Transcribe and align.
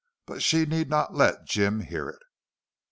But 0.25 0.41
she 0.41 0.65
need 0.65 0.89
not 0.89 1.13
let 1.13 1.45
Jim 1.45 1.81
hear 1.81 2.09
it. 2.09 2.23